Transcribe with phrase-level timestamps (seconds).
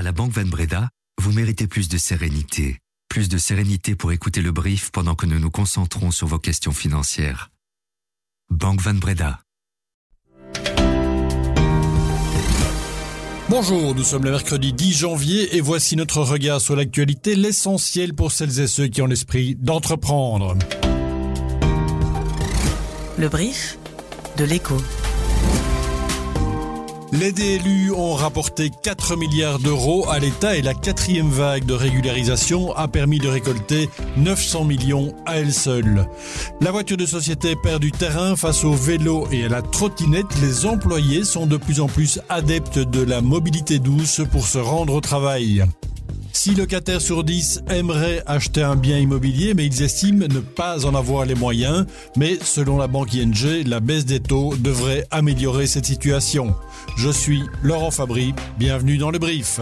[0.00, 0.88] À la Banque Van Breda,
[1.20, 2.78] vous méritez plus de sérénité.
[3.10, 6.72] Plus de sérénité pour écouter le brief pendant que nous nous concentrons sur vos questions
[6.72, 7.50] financières.
[8.48, 9.40] Banque Van Breda.
[13.50, 18.32] Bonjour, nous sommes le mercredi 10 janvier et voici notre regard sur l'actualité, l'essentiel pour
[18.32, 20.56] celles et ceux qui ont l'esprit d'entreprendre.
[23.18, 23.78] Le brief
[24.38, 24.78] de l'écho.
[27.12, 32.72] Les DLU ont rapporté 4 milliards d'euros à l'État et la quatrième vague de régularisation
[32.76, 36.06] a permis de récolter 900 millions à elle seule.
[36.60, 40.40] La voiture de société perd du terrain face au vélo et à la trottinette.
[40.40, 44.94] Les employés sont de plus en plus adeptes de la mobilité douce pour se rendre
[44.94, 45.64] au travail.
[46.32, 50.94] Si locataires sur 10 aimeraient acheter un bien immobilier, mais ils estiment ne pas en
[50.94, 55.86] avoir les moyens, mais selon la banque ING, la baisse des taux devrait améliorer cette
[55.86, 56.54] situation.
[56.96, 59.60] Je suis Laurent Fabry, bienvenue dans le brief.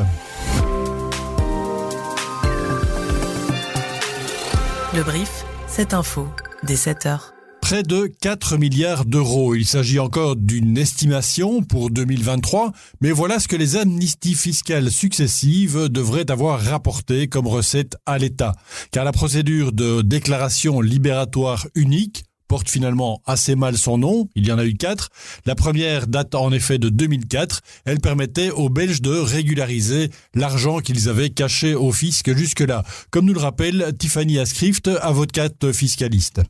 [4.95, 6.28] Le brief, cette info,
[6.62, 7.37] dès 7 heures
[7.69, 9.55] près de 4 milliards d'euros.
[9.55, 15.89] Il s'agit encore d'une estimation pour 2023, mais voilà ce que les amnisties fiscales successives
[15.91, 18.55] devraient avoir rapporté comme recette à l'État.
[18.91, 24.52] Car la procédure de déclaration libératoire unique porte finalement assez mal son nom, il y
[24.52, 25.10] en a eu quatre.
[25.46, 31.09] La première date en effet de 2004, elle permettait aux Belges de régulariser l'argent qu'ils
[31.09, 36.40] avaient caché au fisc jusque-là, comme nous le rappelle Tiffany Ascrift, avocate fiscaliste.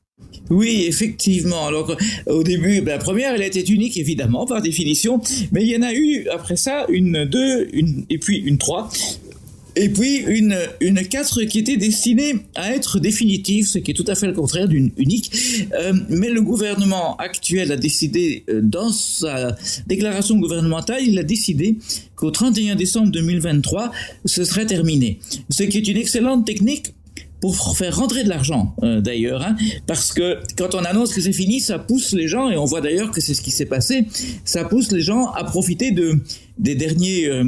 [0.50, 1.66] Oui, effectivement.
[1.66, 1.96] Alors,
[2.26, 5.20] au début, ben, la première, elle était unique, évidemment, par définition,
[5.52, 8.90] mais il y en a eu, après ça, une, deux, une, et puis une trois.
[9.80, 14.04] Et puis une, une 4 qui était destinée à être définitive, ce qui est tout
[14.08, 15.30] à fait le contraire d'une unique.
[15.72, 19.56] Euh, mais le gouvernement actuel a décidé, euh, dans sa
[19.86, 21.78] déclaration gouvernementale, il a décidé
[22.16, 23.92] qu'au 31 décembre 2023,
[24.24, 25.20] ce serait terminé.
[25.48, 26.92] Ce qui est une excellente technique
[27.40, 31.32] pour faire rentrer de l'argent euh, d'ailleurs, hein, parce que quand on annonce que c'est
[31.32, 34.06] fini, ça pousse les gens, et on voit d'ailleurs que c'est ce qui s'est passé,
[34.44, 36.20] ça pousse les gens à profiter de
[36.58, 37.44] des derniers euh,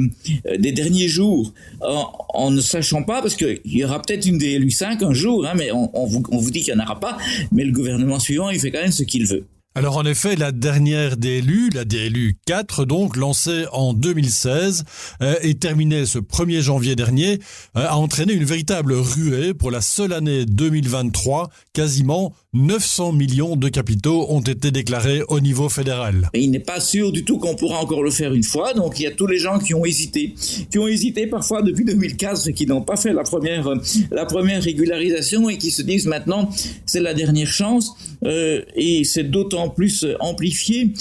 [0.57, 5.03] des derniers jours en, ne sachant pas parce qu'il y aura peut-être une DLU 5
[5.03, 7.17] un jour, hein, mais on, on, vous, on vous dit qu'il n'y en aura pas,
[7.51, 9.45] mais le gouvernement suivant il fait quand même ce qu'il veut.
[9.73, 14.83] Alors en effet, la dernière DLU, la DLU 4, donc lancée en 2016
[15.21, 17.39] euh, et terminée ce 1er janvier dernier,
[17.77, 21.49] euh, a entraîné une véritable ruée pour la seule année 2023.
[21.71, 26.29] Quasiment 900 millions de capitaux ont été déclarés au niveau fédéral.
[26.33, 29.03] il n'est pas sûr du tout qu'on pourra encore le faire une fois, donc il
[29.03, 30.35] y a tous les gens qui ont hésité,
[30.69, 33.69] qui ont hésité parfois depuis 2015 et qui n'ont pas fait la première,
[34.11, 36.49] la première régularisation et qui se disent maintenant
[36.85, 37.93] c'est la dernière chance
[38.25, 40.93] euh, et c'est d'autant plus amplifié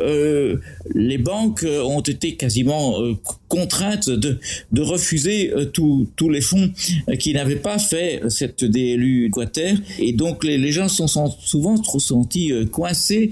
[0.00, 0.56] euh,
[0.94, 3.14] les banques ont été quasiment euh,
[3.48, 4.38] contraintes de,
[4.72, 6.70] de refuser euh, tous les fonds
[7.18, 9.74] qui n'avaient pas fait cette DLU quater.
[9.98, 13.30] Et donc les, les gens sont, sont, souvent trop sentis coincés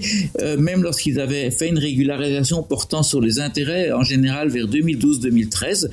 [0.57, 5.89] même lorsqu'ils avaient fait une régularisation portant sur les intérêts en général vers 2012-2013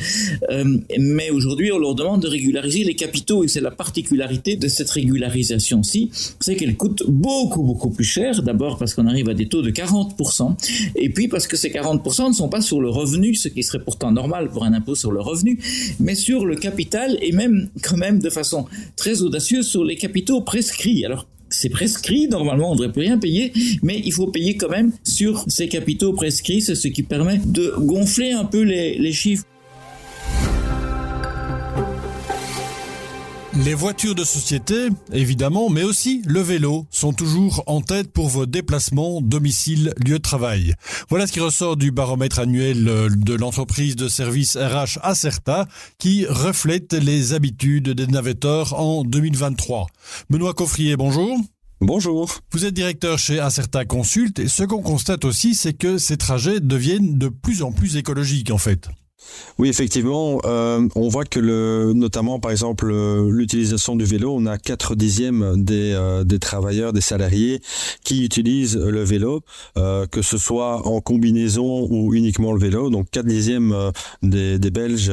[0.99, 4.91] mais aujourd'hui on leur demande de régulariser les capitaux et c'est la particularité de cette
[4.91, 8.43] régularisation-ci c'est qu'elle coûte beaucoup beaucoup plus cher.
[8.43, 10.56] D'abord parce qu'on arrive à des taux de 40%
[10.95, 13.83] et puis parce que ces 40% ne sont pas sur le revenu, ce qui serait
[13.83, 15.59] pourtant normal pour un impôt sur le revenu,
[16.00, 20.41] mais sur le capital et même quand même de façon très audacieuse sur les capitaux
[20.41, 21.05] prescrits.
[21.05, 23.53] Alors c'est prescrit, normalement on ne devrait plus rien payer,
[23.83, 27.75] mais il faut payer quand même sur ces capitaux prescrits, c'est ce qui permet de
[27.79, 29.44] gonfler un peu les, les chiffres.
[33.65, 38.45] Les voitures de société, évidemment, mais aussi le vélo sont toujours en tête pour vos
[38.45, 40.75] déplacements domicile-lieu de travail.
[41.09, 45.69] Voilà ce qui ressort du baromètre annuel euh, de l'entreprise de services RH Acerta
[45.99, 49.87] qui reflète les habitudes des navetteurs en 2023.
[50.29, 51.39] Benoît Coffrier, bonjour.
[51.81, 52.41] Bonjour.
[52.50, 56.59] Vous êtes directeur chez Acerta Consult et ce qu'on constate aussi, c'est que ces trajets
[56.59, 58.89] deviennent de plus en plus écologiques en fait.
[59.59, 64.47] Oui, effectivement, euh, on voit que le, notamment par exemple euh, l'utilisation du vélo, on
[64.47, 67.61] a 4 dixièmes des, euh, des travailleurs, des salariés
[68.02, 69.43] qui utilisent le vélo,
[70.11, 72.91] que ce soit en combinaison ou uniquement le vélo.
[72.91, 73.75] Donc 4 dixièmes
[74.23, 75.12] des, des Belges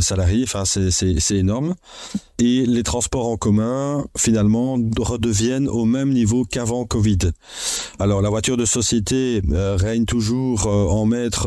[0.00, 1.74] salariés, enfin c'est énorme.
[2.38, 7.18] Et les transports en commun, finalement, redeviennent au même niveau qu'avant Covid.
[7.98, 11.46] Alors la voiture de société règne toujours en maître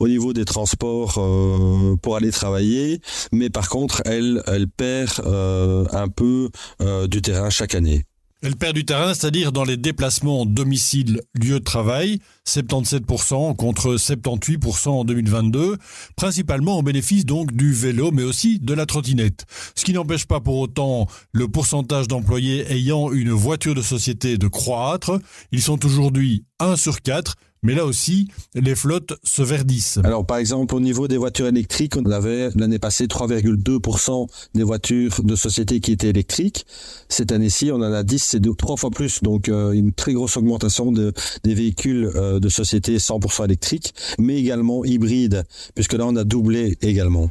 [0.00, 3.00] au niveau des transports euh, pour aller travailler,
[3.32, 6.50] mais par contre, elle, elle perd euh, un peu
[6.80, 8.04] euh, du terrain chaque année.
[8.46, 15.04] Elle perd du terrain, c'est-à-dire dans les déplacements domicile-lieu de travail, 77% contre 78% en
[15.06, 15.78] 2022,
[16.14, 19.46] principalement au bénéfice donc du vélo, mais aussi de la trottinette.
[19.74, 24.48] Ce qui n'empêche pas pour autant le pourcentage d'employés ayant une voiture de société de
[24.48, 25.18] croître.
[25.50, 29.98] Ils sont aujourd'hui 1 sur 4, mais là aussi, les flottes se verdissent.
[30.04, 35.22] Alors, par exemple, au niveau des voitures électriques, on avait l'année passée 3,2% des voitures
[35.24, 36.66] de société qui étaient électriques.
[37.08, 39.22] Cette année-ci, on en a 10, c'est trois fois plus.
[39.22, 41.12] Donc, euh, une très grosse augmentation de,
[41.42, 45.44] des véhicules euh, de société 100% électriques, mais également hybrides,
[45.74, 47.30] puisque là, on a doublé également.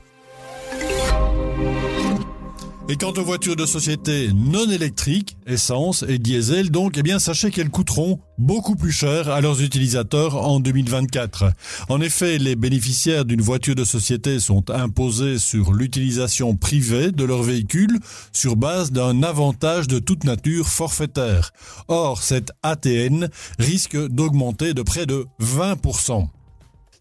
[2.89, 7.49] Et quant aux voitures de société non électriques, essence et diesel donc, eh bien sachez
[7.49, 11.45] qu'elles coûteront beaucoup plus cher à leurs utilisateurs en 2024.
[11.87, 17.41] En effet, les bénéficiaires d'une voiture de société sont imposés sur l'utilisation privée de leur
[17.41, 17.99] véhicule
[18.33, 21.51] sur base d'un avantage de toute nature forfaitaire.
[21.87, 23.29] Or, cette ATN
[23.59, 26.27] risque d'augmenter de près de 20%.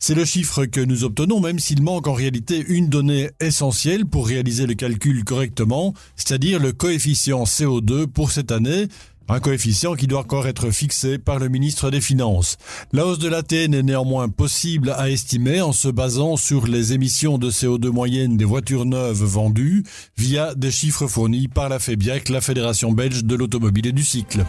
[0.04, 4.26] C'est le chiffre que nous obtenons, même s'il manque en réalité une donnée essentielle pour
[4.26, 8.88] réaliser le calcul correctement, c'est-à-dire le coefficient CO2 pour cette année,
[9.28, 12.56] un coefficient qui doit encore être fixé par le ministre des Finances.
[12.92, 17.38] La hausse de l'ATN est néanmoins possible à estimer en se basant sur les émissions
[17.38, 19.84] de CO2 moyennes des voitures neuves vendues
[20.18, 24.44] via des chiffres fournis par la FEBIAC, la Fédération belge de l'automobile et du cycle.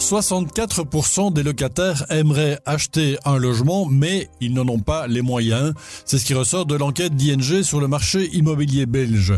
[0.00, 5.74] 64% des locataires aimeraient acheter un logement, mais ils n'en ont pas les moyens.
[6.06, 9.34] C'est ce qui ressort de l'enquête d'ING sur le marché immobilier belge.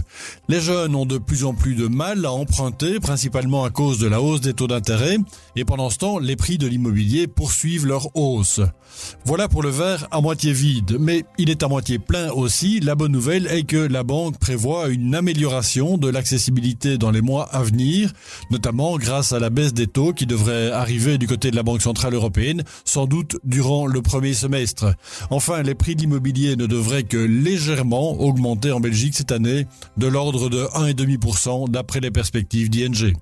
[0.48, 4.06] Les jeunes ont de plus en plus de mal à emprunter, principalement à cause de
[4.06, 5.18] la hausse des taux d'intérêt,
[5.56, 8.60] et pendant ce temps, les prix de l'immobilier poursuivent leur hausse.
[9.24, 12.78] Voilà pour le verre à moitié vide, mais il est à moitié plein aussi.
[12.80, 17.44] La bonne nouvelle est que la banque prévoit une amélioration de l'accessibilité dans les mois
[17.52, 18.12] à venir,
[18.50, 21.82] notamment grâce à la baisse des taux qui devrait arriver du côté de la Banque
[21.82, 24.94] Centrale Européenne, sans doute durant le premier semestre.
[25.30, 29.66] Enfin, les prix de l'immobilier ne devraient que légèrement augmenter en Belgique cette année,
[29.96, 33.14] de l'ordre de 1,5% d'après les perspectives d'ING.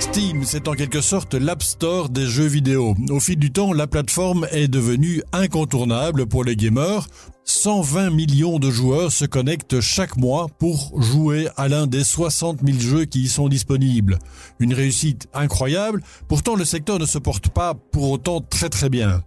[0.00, 2.94] Steam, c'est en quelque sorte l'App Store des jeux vidéo.
[3.10, 7.06] Au fil du temps, la plateforme est devenue incontournable pour les gamers.
[7.48, 12.78] 120 millions de joueurs se connectent chaque mois pour jouer à l'un des 60 000
[12.78, 14.18] jeux qui y sont disponibles.
[14.58, 19.22] Une réussite incroyable, pourtant le secteur ne se porte pas pour autant très très bien.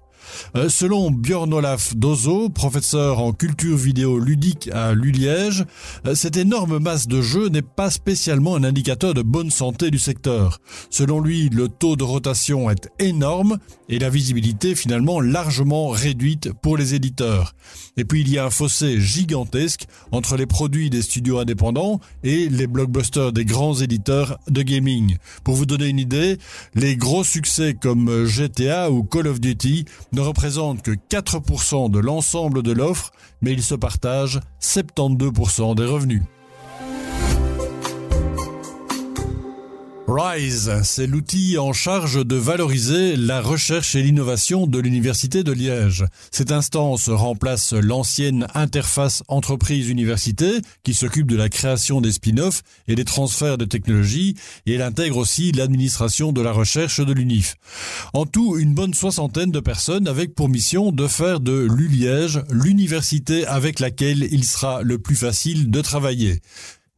[0.55, 5.65] Euh, selon Björn Olaf Dozo, professeur en culture vidéo ludique à l'Uliège,
[6.05, 9.99] euh, cette énorme masse de jeux n'est pas spécialement un indicateur de bonne santé du
[9.99, 10.59] secteur.
[10.89, 13.57] Selon lui, le taux de rotation est énorme
[13.89, 17.53] et la visibilité finalement largement réduite pour les éditeurs.
[17.97, 22.49] Et puis il y a un fossé gigantesque entre les produits des studios indépendants et
[22.49, 25.17] les blockbusters des grands éditeurs de gaming.
[25.43, 26.37] Pour vous donner une idée,
[26.73, 32.63] les gros succès comme GTA ou Call of Duty ne représentent que 4% de l'ensemble
[32.63, 33.11] de l'offre,
[33.41, 36.23] mais ils se partagent 72% des revenus.
[40.07, 46.05] RISE, c'est l'outil en charge de valoriser la recherche et l'innovation de l'Université de Liège.
[46.31, 53.05] Cette instance remplace l'ancienne interface entreprise-université qui s'occupe de la création des spin-offs et des
[53.05, 57.55] transferts de technologies et elle intègre aussi l'administration de la recherche de l'UNIF.
[58.13, 63.45] En tout, une bonne soixantaine de personnes avec pour mission de faire de l'ULiège l'université
[63.45, 66.41] avec laquelle il sera le plus facile de travailler.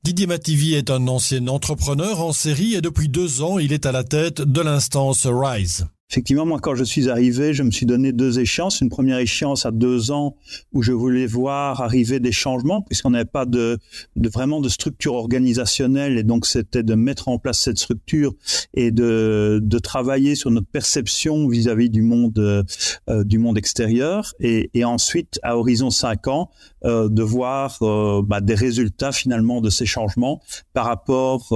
[0.06, 3.94] Didier Mativi est un ancien entrepreneur en série et depuis deux ans, il est à
[3.94, 5.86] la tête de l'instance RISE.
[6.14, 8.82] Effectivement, moi, quand je suis arrivé, je me suis donné deux échéances.
[8.82, 10.36] Une première échéance à deux ans
[10.72, 13.80] où je voulais voir arriver des changements, puisqu'on n'avait pas de,
[14.16, 16.20] de, vraiment de structure organisationnelle.
[16.20, 18.36] Et donc, c'était de mettre en place cette structure
[18.76, 24.36] et de, de travailler sur notre perception vis-à-vis du monde, euh, du monde extérieur.
[24.40, 26.52] Et, et, ensuite, à horizon cinq ans,
[26.86, 30.44] euh, de voir euh, bah, des résultats finalement de ces changements
[30.74, 31.52] par rapport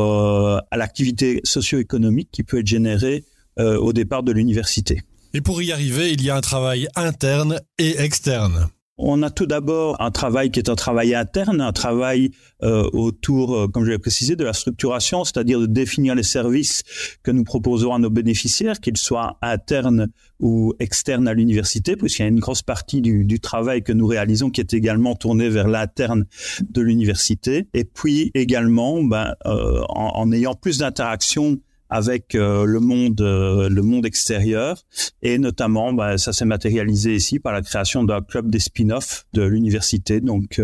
[0.72, 3.24] à l'activité socio-économique qui peut être générée
[3.60, 5.02] euh, au départ de l'université.
[5.34, 8.70] Et pour y arriver, il y a un travail interne et externe.
[9.00, 12.32] On a tout d'abord un travail qui est un travail interne, un travail
[12.64, 16.82] euh, autour, euh, comme je l'ai précisé, de la structuration, c'est-à-dire de définir les services
[17.22, 20.08] que nous proposons à nos bénéficiaires, qu'ils soient internes
[20.40, 24.08] ou externes à l'université, puisqu'il y a une grosse partie du, du, travail que nous
[24.08, 26.26] réalisons qui est également tourné vers l'interne
[26.68, 27.68] de l'université.
[27.76, 34.06] Et puis également, ben, euh, en, en ayant plus d'interactions avec le monde le monde
[34.06, 34.84] extérieur
[35.22, 39.44] et notamment bah, ça s'est matérialisé ici par la création d'un club des spin-offs de
[39.44, 40.62] l'université donc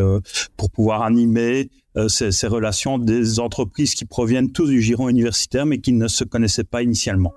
[0.57, 1.69] pour pouvoir animer
[2.07, 6.23] ces, ces relations des entreprises qui proviennent tous du giron universitaire mais qui ne se
[6.23, 7.33] connaissaient pas initialement.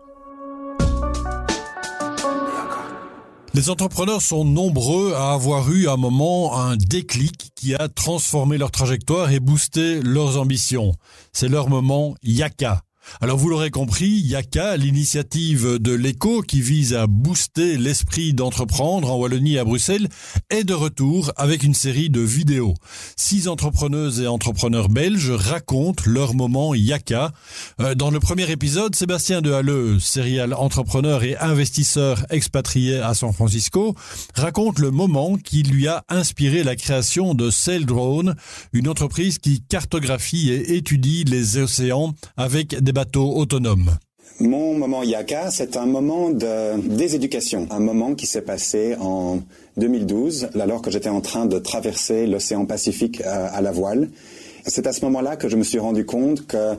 [3.56, 8.58] Les entrepreneurs sont nombreux à avoir eu à un moment un déclic qui a transformé
[8.58, 10.92] leur trajectoire et boosté leurs ambitions.
[11.32, 12.82] C'est leur moment Yaka.
[13.20, 19.16] Alors vous l'aurez compris, Yaka, l'initiative de l'écho qui vise à booster l'esprit d'entreprendre en
[19.16, 20.08] Wallonie et à Bruxelles,
[20.50, 22.74] est de retour avec une série de vidéos.
[23.16, 27.32] Six entrepreneuses et entrepreneurs belges racontent leur moment Yaka.
[27.80, 33.32] Euh, dans le premier épisode, Sébastien de Halleux, serial entrepreneur et investisseur expatrié à San
[33.32, 33.94] Francisco,
[34.34, 38.34] raconte le moment qui lui a inspiré la création de Sail Drone,
[38.72, 42.92] une entreprise qui cartographie et étudie les océans avec des
[44.40, 49.40] Mon moment Yaka, c'est un moment de déséducation, un moment qui s'est passé en
[49.76, 54.08] 2012, alors que j'étais en train de traverser l'océan Pacifique euh, à la voile.
[54.66, 56.72] C'est à ce moment-là que je me suis rendu compte que,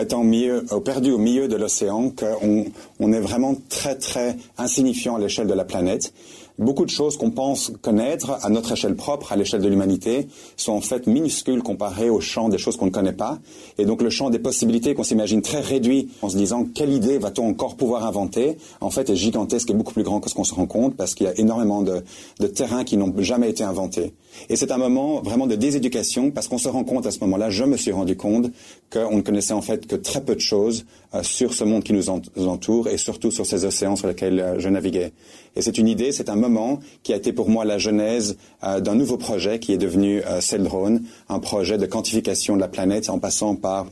[0.00, 2.64] étant milieu, perdu au milieu de l'océan, qu'on
[2.98, 6.12] on est vraiment très très insignifiant à l'échelle de la planète
[6.56, 10.72] Beaucoup de choses qu'on pense connaître à notre échelle propre, à l'échelle de l'humanité, sont
[10.72, 13.40] en fait minuscules comparées au champ des choses qu'on ne connaît pas.
[13.76, 17.18] Et donc le champ des possibilités qu'on s'imagine très réduit en se disant quelle idée
[17.18, 20.44] va-t-on encore pouvoir inventer, en fait est gigantesque et beaucoup plus grand que ce qu'on
[20.44, 22.04] se rend compte parce qu'il y a énormément de,
[22.38, 24.14] de terrains qui n'ont jamais été inventés.
[24.48, 27.50] Et c'est un moment vraiment de déséducation parce qu'on se rend compte à ce moment-là,
[27.50, 28.46] je me suis rendu compte
[28.92, 30.84] qu'on ne connaissait en fait que très peu de choses
[31.14, 34.60] euh, sur ce monde qui nous entoure et surtout sur ces océans sur lesquels euh,
[34.60, 35.12] je naviguais.
[35.56, 38.80] Et c'est une idée, c'est un moment qui a été pour moi la genèse euh,
[38.80, 43.08] d'un nouveau projet qui est devenu euh, Celdrone, un projet de quantification de la planète
[43.10, 43.86] en passant par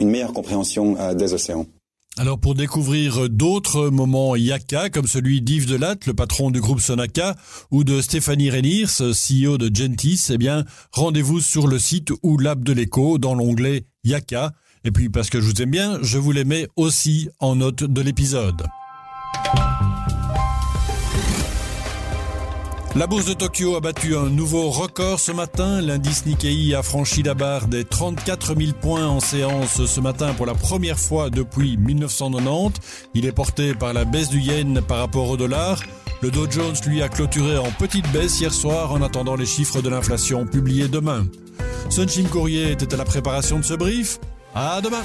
[0.00, 1.66] une meilleure compréhension euh, des océans.
[2.16, 7.36] Alors pour découvrir d'autres moments Yaka, comme celui d'Yves Delatte, le patron du groupe Sonaka,
[7.70, 12.64] ou de Stéphanie Reniers, CEO de Gentis, eh bien, rendez-vous sur le site ou l'app
[12.64, 14.52] de l'écho dans l'onglet Yaka.
[14.84, 17.84] Et puis parce que je vous aime bien, je vous les mets aussi en note
[17.84, 18.66] de l'épisode.
[22.98, 25.80] La bourse de Tokyo a battu un nouveau record ce matin.
[25.80, 30.46] L'indice Nikkei a franchi la barre des 34 000 points en séance ce matin pour
[30.46, 32.80] la première fois depuis 1990.
[33.14, 35.80] Il est porté par la baisse du yen par rapport au dollar.
[36.22, 39.80] Le Dow Jones lui a clôturé en petite baisse hier soir en attendant les chiffres
[39.80, 41.24] de l'inflation publiés demain.
[41.90, 44.18] Sunshin Courrier était à la préparation de ce brief.
[44.56, 45.04] À demain!